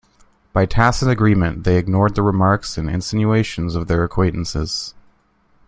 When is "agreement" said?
1.09-1.63